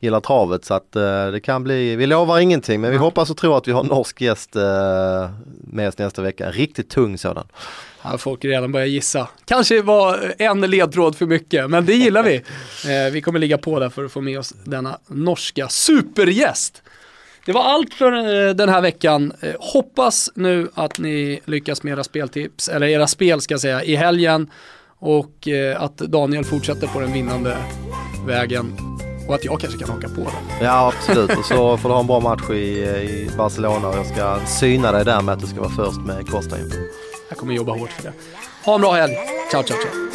gillar 0.00 0.20
travet 0.20 0.64
så 0.64 0.74
att 0.74 0.92
det 1.32 1.40
kan 1.42 1.64
bli, 1.64 1.96
vi 1.96 2.06
lovar 2.06 2.38
ingenting 2.38 2.80
men 2.80 2.90
vi 2.90 2.96
hoppas 2.96 3.30
och 3.30 3.36
tror 3.36 3.58
att 3.58 3.68
vi 3.68 3.72
har 3.72 3.80
en 3.80 3.86
norsk 3.86 4.20
gäst 4.20 4.54
med 5.60 5.88
oss 5.88 5.98
nästa 5.98 6.22
vecka. 6.22 6.46
En 6.46 6.52
riktigt 6.52 6.90
tung 6.90 7.18
sådan. 7.18 7.46
Ja, 8.10 8.18
folk 8.18 8.44
redan 8.44 8.72
börjar 8.72 8.86
gissa. 8.86 9.28
Kanske 9.44 9.82
var 9.82 10.34
en 10.38 10.60
ledtråd 10.60 11.16
för 11.16 11.26
mycket, 11.26 11.70
men 11.70 11.86
det 11.86 11.94
gillar 11.94 12.22
vi. 12.22 12.42
Eh, 12.86 13.12
vi 13.12 13.20
kommer 13.20 13.38
ligga 13.38 13.58
på 13.58 13.80
där 13.80 13.88
för 13.88 14.04
att 14.04 14.12
få 14.12 14.20
med 14.20 14.38
oss 14.38 14.54
denna 14.64 14.98
norska 15.08 15.68
supergäst. 15.68 16.82
Det 17.46 17.52
var 17.52 17.62
allt 17.62 17.94
för 17.94 18.12
eh, 18.12 18.54
den 18.54 18.68
här 18.68 18.80
veckan. 18.80 19.32
Eh, 19.40 19.52
hoppas 19.58 20.30
nu 20.34 20.68
att 20.74 20.98
ni 20.98 21.40
lyckas 21.44 21.82
med 21.82 21.92
era 21.92 22.04
speltips, 22.04 22.68
eller 22.68 22.86
era 22.86 23.06
spel 23.06 23.40
ska 23.40 23.54
jag 23.54 23.60
säga, 23.60 23.84
i 23.84 23.96
helgen. 23.96 24.50
Och 24.98 25.48
eh, 25.48 25.82
att 25.82 25.96
Daniel 25.96 26.44
fortsätter 26.44 26.86
på 26.86 27.00
den 27.00 27.12
vinnande 27.12 27.56
vägen. 28.26 28.76
Och 29.28 29.34
att 29.34 29.44
jag 29.44 29.60
kanske 29.60 29.78
kan 29.78 29.88
haka 29.88 30.08
på 30.08 30.20
det. 30.20 30.64
Ja 30.64 30.92
absolut 30.96 31.38
och 31.38 31.44
så 31.44 31.76
får 31.76 31.88
du 31.88 31.92
ha 31.94 32.00
en 32.00 32.06
bra 32.06 32.20
match 32.20 32.50
i, 32.50 32.54
i 32.54 33.30
Barcelona 33.36 33.88
och 33.88 33.96
jag 33.96 34.06
ska 34.06 34.40
syna 34.46 34.92
dig 34.92 35.04
där 35.04 35.22
med 35.22 35.32
att 35.32 35.40
du 35.40 35.46
ska 35.46 35.60
vara 35.60 35.70
först 35.70 36.00
med 36.00 36.28
Costa 36.28 36.58
inför. 36.58 37.05
Jag 37.28 37.38
kommer 37.38 37.54
jobba 37.54 37.72
hårt 37.72 37.92
för 37.92 38.02
det. 38.02 38.12
Ha 38.64 38.74
en 38.74 38.80
bra 38.80 38.92
helg. 38.92 39.14
Ciao, 39.50 39.62
ciao, 39.62 39.78
ciao. 39.78 40.05